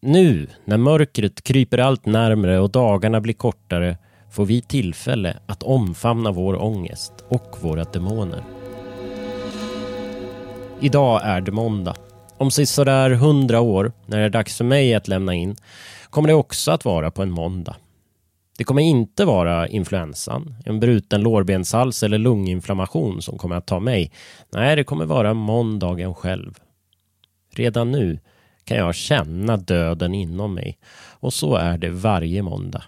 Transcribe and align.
Nu, 0.00 0.46
när 0.64 0.76
mörkret 0.76 1.42
kryper 1.42 1.78
allt 1.78 2.06
närmre 2.06 2.60
och 2.60 2.70
dagarna 2.70 3.20
blir 3.20 3.34
kortare, 3.34 3.98
får 4.30 4.46
vi 4.46 4.60
tillfälle 4.60 5.36
att 5.46 5.62
omfamna 5.62 6.32
vår 6.32 6.62
ångest 6.62 7.12
och 7.28 7.56
våra 7.60 7.84
demoner. 7.84 8.42
Idag 10.80 11.20
är 11.24 11.40
det 11.40 11.52
måndag. 11.52 11.96
Om 12.36 12.50
sådär 12.50 13.10
hundra 13.10 13.60
år, 13.60 13.92
när 14.06 14.18
det 14.18 14.24
är 14.24 14.30
dags 14.30 14.56
för 14.56 14.64
mig 14.64 14.94
att 14.94 15.08
lämna 15.08 15.34
in, 15.34 15.56
kommer 16.10 16.28
det 16.28 16.34
också 16.34 16.70
att 16.70 16.84
vara 16.84 17.10
på 17.10 17.22
en 17.22 17.30
måndag. 17.30 17.76
Det 18.58 18.64
kommer 18.64 18.82
inte 18.82 19.24
vara 19.24 19.68
influensan, 19.68 20.54
en 20.64 20.80
bruten 20.80 21.20
lårbenshals 21.20 22.02
eller 22.02 22.18
lunginflammation 22.18 23.22
som 23.22 23.38
kommer 23.38 23.56
att 23.56 23.66
ta 23.66 23.80
mig. 23.80 24.12
Nej, 24.52 24.76
det 24.76 24.84
kommer 24.84 25.04
vara 25.04 25.34
måndagen 25.34 26.14
själv. 26.14 26.58
Redan 27.54 27.92
nu 27.92 28.18
kan 28.68 28.76
jag 28.76 28.94
känna 28.94 29.56
döden 29.56 30.14
inom 30.14 30.54
mig 30.54 30.78
och 31.10 31.34
så 31.34 31.54
är 31.54 31.78
det 31.78 31.90
varje 31.90 32.42
måndag. 32.42 32.84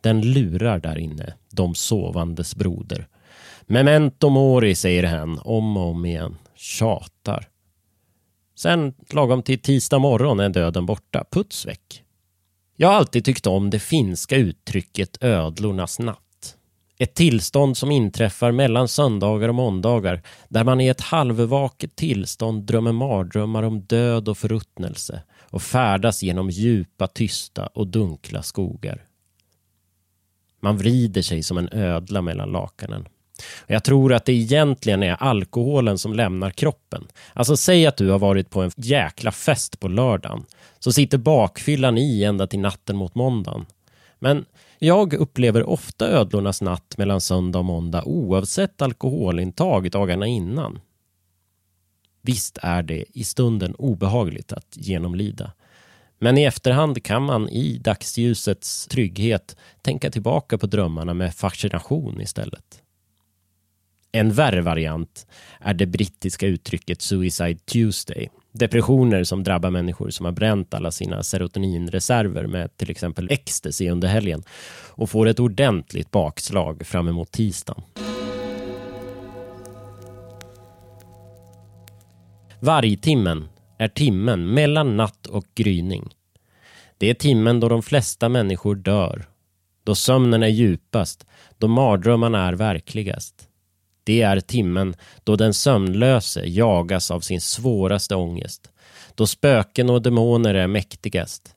Den 0.00 0.20
lurar 0.32 0.78
där 0.78 0.98
inne, 0.98 1.34
de 1.50 1.74
sovandes 1.74 2.56
broder. 2.56 3.08
Memento 3.62 4.28
mori, 4.28 4.74
säger 4.74 5.02
hen 5.02 5.38
om 5.38 5.76
och 5.76 5.90
om 5.90 6.06
igen. 6.06 6.36
Tjatar. 6.54 7.48
Sen, 8.54 8.94
lagom 9.10 9.42
till 9.42 9.58
tisdag 9.58 9.98
morgon, 9.98 10.40
är 10.40 10.48
döden 10.48 10.86
borta. 10.86 11.24
Puts 11.30 11.66
väck. 11.66 12.02
Jag 12.76 12.88
har 12.88 12.94
alltid 12.94 13.24
tyckt 13.24 13.46
om 13.46 13.70
det 13.70 13.78
finska 13.78 14.36
uttrycket 14.36 15.22
ödlornas 15.24 15.98
natt. 15.98 16.27
Ett 17.00 17.14
tillstånd 17.14 17.76
som 17.76 17.90
inträffar 17.90 18.52
mellan 18.52 18.88
söndagar 18.88 19.48
och 19.48 19.54
måndagar 19.54 20.22
där 20.48 20.64
man 20.64 20.80
i 20.80 20.88
ett 20.88 21.00
halvvaket 21.00 21.96
tillstånd 21.96 22.62
drömmer 22.62 22.92
mardrömmar 22.92 23.62
om 23.62 23.80
död 23.80 24.28
och 24.28 24.38
förruttnelse 24.38 25.22
och 25.40 25.62
färdas 25.62 26.22
genom 26.22 26.50
djupa, 26.50 27.06
tysta 27.06 27.66
och 27.66 27.86
dunkla 27.86 28.42
skogar. 28.42 29.04
Man 30.60 30.76
vrider 30.76 31.22
sig 31.22 31.42
som 31.42 31.58
en 31.58 31.68
ödla 31.72 32.22
mellan 32.22 32.52
lakanen. 32.52 33.08
Jag 33.66 33.84
tror 33.84 34.12
att 34.12 34.24
det 34.24 34.32
egentligen 34.32 35.02
är 35.02 35.22
alkoholen 35.22 35.98
som 35.98 36.12
lämnar 36.12 36.50
kroppen. 36.50 37.08
Alltså 37.32 37.56
säg 37.56 37.86
att 37.86 37.96
du 37.96 38.10
har 38.10 38.18
varit 38.18 38.50
på 38.50 38.62
en 38.62 38.70
jäkla 38.76 39.32
fest 39.32 39.80
på 39.80 39.88
lördagen. 39.88 40.44
Så 40.78 40.92
sitter 40.92 41.18
bakfyllan 41.18 41.98
i 41.98 42.24
ända 42.24 42.46
till 42.46 42.60
natten 42.60 42.96
mot 42.96 43.14
måndagen. 43.14 43.66
Men 44.18 44.44
jag 44.78 45.14
upplever 45.14 45.68
ofta 45.68 46.08
ödlornas 46.08 46.62
natt 46.62 46.98
mellan 46.98 47.20
söndag 47.20 47.58
och 47.58 47.64
måndag 47.64 48.04
oavsett 48.04 48.82
alkoholintag 48.82 49.90
dagarna 49.90 50.26
innan. 50.26 50.80
Visst 52.22 52.58
är 52.62 52.82
det 52.82 53.04
i 53.14 53.24
stunden 53.24 53.74
obehagligt 53.74 54.52
att 54.52 54.76
genomlida. 54.76 55.52
Men 56.18 56.38
i 56.38 56.44
efterhand 56.44 57.04
kan 57.04 57.22
man 57.22 57.48
i 57.48 57.78
dagsljusets 57.78 58.86
trygghet 58.86 59.56
tänka 59.82 60.10
tillbaka 60.10 60.58
på 60.58 60.66
drömmarna 60.66 61.14
med 61.14 61.34
fascination 61.34 62.20
istället. 62.20 62.82
En 64.12 64.32
värre 64.32 64.60
variant 64.60 65.26
är 65.60 65.74
det 65.74 65.86
brittiska 65.86 66.46
uttrycket 66.46 67.02
Suicide 67.02 67.58
Tuesday. 67.58 68.30
Depressioner 68.58 69.24
som 69.24 69.44
drabbar 69.44 69.70
människor 69.70 70.10
som 70.10 70.26
har 70.26 70.32
bränt 70.32 70.74
alla 70.74 70.90
sina 70.90 71.22
serotoninreserver 71.22 72.46
med 72.46 72.76
till 72.76 72.90
exempel 72.90 73.28
ecstasy 73.30 73.90
under 73.90 74.08
helgen 74.08 74.42
och 74.88 75.10
får 75.10 75.28
ett 75.28 75.40
ordentligt 75.40 76.10
bakslag 76.10 76.86
fram 76.86 77.08
emot 77.08 77.32
tisdagen. 77.32 77.82
Vargtimmen 82.60 83.48
är 83.78 83.88
timmen 83.88 84.54
mellan 84.54 84.96
natt 84.96 85.26
och 85.26 85.44
gryning. 85.54 86.14
Det 86.98 87.10
är 87.10 87.14
timmen 87.14 87.60
då 87.60 87.68
de 87.68 87.82
flesta 87.82 88.28
människor 88.28 88.74
dör. 88.74 89.26
Då 89.84 89.94
sömnen 89.94 90.42
är 90.42 90.48
djupast, 90.48 91.26
då 91.58 91.68
mardrömmarna 91.68 92.46
är 92.46 92.52
verkligast. 92.52 93.47
Det 94.08 94.22
är 94.22 94.40
timmen 94.40 94.94
då 95.24 95.36
den 95.36 95.54
sömnlöse 95.54 96.44
jagas 96.46 97.10
av 97.10 97.20
sin 97.20 97.40
svåraste 97.40 98.14
ångest. 98.14 98.70
Då 99.14 99.26
spöken 99.26 99.90
och 99.90 100.02
demoner 100.02 100.54
är 100.54 100.66
mäktigast. 100.66 101.54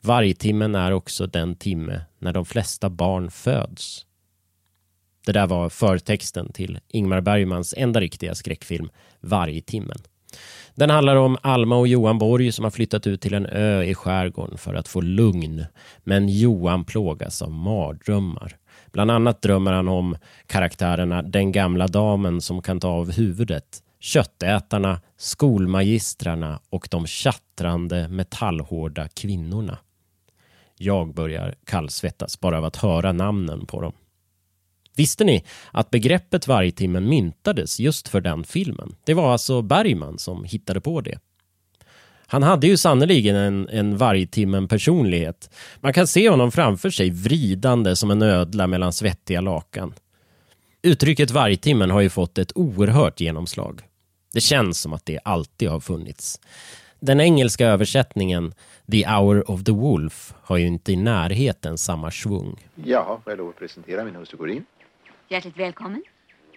Vargtimmen 0.00 0.74
är 0.74 0.92
också 0.92 1.26
den 1.26 1.56
timme 1.56 2.00
när 2.18 2.32
de 2.32 2.44
flesta 2.44 2.90
barn 2.90 3.30
föds. 3.30 4.06
Det 5.26 5.32
där 5.32 5.46
var 5.46 5.68
förtexten 5.68 6.52
till 6.52 6.78
Ingmar 6.88 7.20
Bergmans 7.20 7.74
enda 7.76 8.00
riktiga 8.00 8.34
skräckfilm, 8.34 8.90
Vargtimmen. 9.20 9.98
Den 10.74 10.90
handlar 10.90 11.16
om 11.16 11.38
Alma 11.42 11.76
och 11.76 11.88
Johan 11.88 12.18
Borg 12.18 12.52
som 12.52 12.64
har 12.64 12.70
flyttat 12.70 13.06
ut 13.06 13.20
till 13.20 13.34
en 13.34 13.46
ö 13.46 13.82
i 13.82 13.94
skärgården 13.94 14.58
för 14.58 14.74
att 14.74 14.88
få 14.88 15.00
lugn. 15.00 15.64
Men 16.04 16.28
Johan 16.28 16.84
plågas 16.84 17.42
av 17.42 17.50
mardrömmar. 17.50 18.56
Bland 18.92 19.10
annat 19.10 19.42
drömmer 19.42 19.72
han 19.72 19.88
om 19.88 20.16
karaktärerna 20.46 21.22
den 21.22 21.52
gamla 21.52 21.86
damen 21.86 22.40
som 22.40 22.62
kan 22.62 22.80
ta 22.80 22.88
av 22.88 23.12
huvudet, 23.12 23.82
köttätarna, 24.00 25.00
skolmagistrarna 25.16 26.60
och 26.70 26.88
de 26.90 27.06
tjattrande 27.06 28.08
metallhårda 28.08 29.08
kvinnorna. 29.08 29.78
Jag 30.78 31.14
börjar 31.14 31.54
kallsvettas 31.64 32.40
bara 32.40 32.58
av 32.58 32.64
att 32.64 32.76
höra 32.76 33.12
namnen 33.12 33.66
på 33.66 33.80
dem. 33.80 33.92
Visste 34.96 35.24
ni 35.24 35.44
att 35.72 35.90
begreppet 35.90 36.48
vargtimmen 36.48 37.08
myntades 37.08 37.80
just 37.80 38.08
för 38.08 38.20
den 38.20 38.44
filmen? 38.44 38.96
Det 39.04 39.14
var 39.14 39.32
alltså 39.32 39.62
Bergman 39.62 40.18
som 40.18 40.44
hittade 40.44 40.80
på 40.80 41.00
det. 41.00 41.18
Han 42.26 42.42
hade 42.42 42.66
ju 42.66 42.76
sannerligen 42.76 43.36
en, 43.36 43.68
en 43.68 43.96
vargtimmen 43.96 44.68
personlighet. 44.68 45.50
Man 45.80 45.92
kan 45.92 46.06
se 46.06 46.28
honom 46.28 46.52
framför 46.52 46.90
sig 46.90 47.10
vridande 47.10 47.96
som 47.96 48.10
en 48.10 48.22
ödla 48.22 48.66
mellan 48.66 48.92
svettiga 48.92 49.40
lakan. 49.40 49.94
Uttrycket 50.82 51.30
vargtimmen 51.30 51.90
har 51.90 52.00
ju 52.00 52.08
fått 52.08 52.38
ett 52.38 52.52
oerhört 52.54 53.20
genomslag. 53.20 53.80
Det 54.32 54.40
känns 54.40 54.80
som 54.80 54.92
att 54.92 55.06
det 55.06 55.18
alltid 55.24 55.68
har 55.68 55.80
funnits. 55.80 56.40
Den 57.00 57.20
engelska 57.20 57.66
översättningen 57.66 58.54
The 58.90 59.06
Hour 59.06 59.50
of 59.50 59.64
the 59.64 59.72
Wolf 59.72 60.34
har 60.42 60.56
ju 60.56 60.66
inte 60.66 60.92
i 60.92 60.96
närheten 60.96 61.78
samma 61.78 62.10
svung. 62.10 62.56
Jaha, 62.84 63.20
får 63.24 63.30
jag 63.32 63.38
lov 63.38 63.48
att 63.48 63.58
presentera 63.58 64.04
min 64.04 64.14
hustru 64.14 64.38
Corinne? 64.38 64.64
Hjärtligt 65.28 65.56
välkommen. 65.56 66.02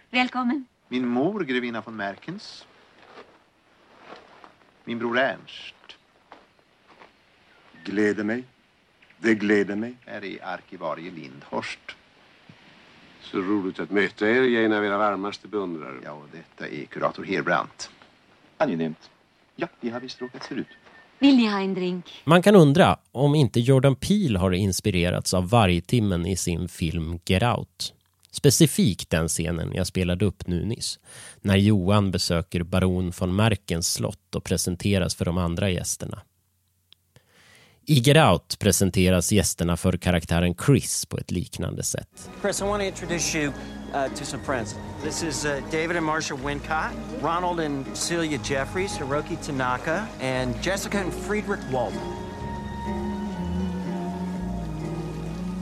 Välkommen. 0.10 0.66
Min 0.88 1.08
mor, 1.08 1.44
grevinna 1.44 1.82
von 1.86 1.96
Merkens. 1.96 2.68
Min 4.84 5.00
bror 5.00 5.18
Ernst. 5.18 5.76
Gläder 7.84 8.24
mig. 8.24 8.44
Det 9.18 9.36
gläder 9.36 9.76
mig. 9.76 9.96
Här 10.06 10.24
är 10.24 10.46
arkivarie 10.46 11.12
Lindhorst. 11.12 11.96
Så 13.22 13.38
roligt 13.38 13.80
att 13.80 13.92
möta 13.92 14.30
er. 14.30 14.42
Jag 14.42 14.62
är 14.62 14.66
en 14.66 14.74
av 14.74 14.86
era 14.86 14.98
varmaste 14.98 15.48
beundrare. 15.48 16.00
Ja, 16.04 16.12
och 16.12 16.28
detta 16.32 16.68
är 16.68 16.86
kurator 16.86 17.24
Herbrandt. 17.24 17.90
Angenämt. 18.58 19.10
Ja, 19.56 19.68
vi 19.80 19.90
har 19.90 20.00
visst 20.00 20.22
råkat 20.22 20.46
förut. 20.46 20.68
Vill 21.20 21.38
ni 21.38 21.48
ha 21.48 21.60
en 21.60 21.74
drink? 21.74 22.22
Man 22.24 22.42
kan 22.42 22.56
undra 22.56 22.98
om 23.12 23.36
inte 23.36 23.60
Jordan 23.60 23.96
Peele 23.96 24.40
har 24.40 24.52
inspirerats 24.52 25.34
av 25.34 25.50
vargtimmen 25.50 26.26
i 26.26 26.38
sin 26.38 26.68
film 26.68 27.20
Get 27.26 27.44
Out. 27.44 27.94
Specifikt 28.32 29.10
den 29.10 29.28
scenen 29.28 29.72
jag 29.74 29.88
spelade 29.88 30.26
upp 30.26 30.48
nu 30.48 30.66
nyss. 30.66 31.00
När 31.42 31.56
Johan 31.56 32.12
besöker 32.12 32.64
baron 32.64 33.14
von 33.20 33.36
Merkens 33.36 33.94
slott 33.94 34.36
och 34.36 34.44
presenteras 34.44 35.16
för 35.16 35.26
de 35.26 35.38
andra 35.38 35.70
gästerna. 35.70 36.22
I 37.90 38.00
Get 38.00 38.18
Out 38.18 38.60
presenteras 38.60 39.32
gästerna 39.32 39.78
för 39.78 39.98
karaktären 39.98 40.56
Chris 40.66 41.06
på 41.06 41.18
ett 41.18 41.32
liknande 41.32 41.84
sätt. 41.84 42.30
Chris, 42.42 42.62
I 42.62 42.64
want 42.64 42.82
to 42.82 42.88
introduce 42.88 43.38
you 43.38 43.48
uh, 43.48 44.14
to 44.16 44.26
some 44.26 44.44
friends. 44.44 44.76
This 45.04 45.24
is 45.24 45.46
uh, 45.46 45.52
David 45.72 45.98
and 45.98 46.06
Marsha 46.06 46.36
Wincott, 46.36 46.92
Ronald 47.22 47.60
and 47.60 47.86
Celia 47.98 48.40
Jeffries, 48.44 48.98
Hiroki 48.98 49.38
Tanaka, 49.46 50.08
and 50.22 50.56
Jessica 50.64 50.98
and 50.98 51.14
Friedrich 51.14 51.62
Walden. 51.72 52.02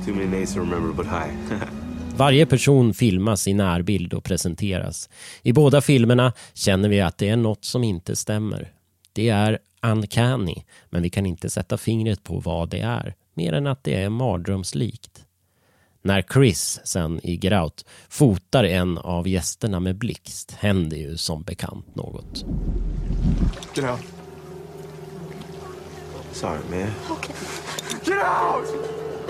Too 0.05 0.13
many 0.13 0.27
names 0.27 0.53
to 0.53 0.61
remember, 0.61 0.93
but 0.93 1.05
hi. 1.05 1.31
Varje 2.17 2.45
person 2.45 2.93
filmas 2.93 3.47
i 3.47 3.53
närbild 3.53 4.13
och 4.13 4.23
presenteras. 4.23 5.09
I 5.41 5.53
båda 5.53 5.81
filmerna 5.81 6.33
känner 6.53 6.89
vi 6.89 7.01
att 7.01 7.17
det 7.17 7.29
är 7.29 7.35
något 7.35 7.65
som 7.65 7.83
inte 7.83 8.15
stämmer. 8.15 8.71
Det 9.13 9.29
är 9.29 9.59
uncanny, 9.81 10.63
men 10.89 11.01
vi 11.01 11.09
kan 11.09 11.25
inte 11.25 11.49
sätta 11.49 11.77
fingret 11.77 12.23
på 12.23 12.39
vad 12.39 12.69
det 12.69 12.79
är, 12.79 13.15
mer 13.33 13.53
än 13.53 13.67
att 13.67 13.83
det 13.83 14.03
är 14.03 14.09
mardrömslikt. 14.09 15.25
När 16.01 16.21
Chris 16.21 16.79
sen 16.83 17.19
i 17.23 17.35
Get 17.35 17.53
Out 17.53 17.85
fotar 18.09 18.63
en 18.63 18.97
av 18.97 19.27
gästerna 19.27 19.79
med 19.79 19.95
blixt 19.95 20.51
händer 20.51 20.97
ju 20.97 21.17
som 21.17 21.43
bekant 21.43 21.95
något. 21.95 22.45
Get 23.75 23.85
out. 23.85 23.99
Sorry, 26.31 26.59
man. 26.69 26.91
Get 28.05 28.25
out! 28.25 28.67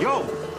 Yo! 0.02 0.55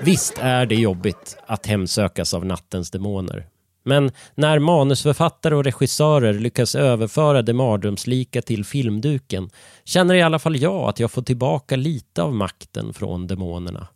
Visst 0.00 0.38
är 0.38 0.66
det 0.66 0.74
jobbigt 0.74 1.36
att 1.46 1.66
hemsökas 1.66 2.34
av 2.34 2.46
nattens 2.46 2.90
demoner. 2.90 3.46
Men 3.84 4.10
när 4.34 4.58
manusförfattare 4.58 5.54
och 5.54 5.64
regissörer 5.64 6.34
lyckas 6.34 6.74
överföra 6.74 7.42
det 7.42 7.52
mardrömslika 7.52 8.42
till 8.42 8.64
filmduken 8.64 9.50
känner 9.84 10.14
i 10.14 10.22
alla 10.22 10.38
fall 10.38 10.56
jag 10.56 10.88
att 10.88 11.00
jag 11.00 11.10
får 11.10 11.22
tillbaka 11.22 11.76
lite 11.76 12.22
av 12.22 12.34
makten 12.34 12.94
från 12.94 13.26
demonerna. 13.26 13.88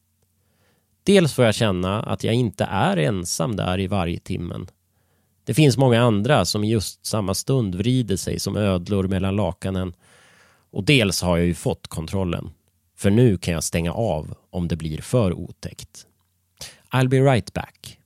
Dels 1.05 1.35
får 1.35 1.45
jag 1.45 1.55
känna 1.55 2.03
att 2.03 2.25
jag 2.25 2.35
inte 2.35 2.65
är 2.65 2.97
ensam 2.97 3.57
där 3.57 3.81
i 3.81 3.87
varje 3.87 4.19
timmen. 4.19 4.67
Det 5.45 5.55
finns 5.55 5.77
många 5.77 6.03
andra 6.03 6.45
som 6.45 6.65
i 6.65 6.71
just 6.71 7.07
samma 7.07 7.35
stund 7.35 7.75
vrider 7.75 8.17
sig 8.17 8.41
som 8.41 8.57
ödlor 8.57 9.05
mellan 9.09 9.37
lakanen. 9.37 9.93
Och 10.73 10.85
dels 10.85 11.23
har 11.23 11.37
jag 11.37 11.47
ju 11.47 11.55
fått 11.55 11.87
kontrollen. 11.87 12.51
För 12.97 13.11
nu 13.11 13.39
kan 13.39 13.55
jag 13.55 13.65
stänga 13.65 13.93
av 13.93 14.35
om 14.51 14.69
det 14.69 14.77
blir 14.77 15.01
för 15.01 15.33
otäckt. 15.33 16.07
I'll 16.91 17.09
be 17.09 17.21
right 17.21 17.53
back. 17.53 17.99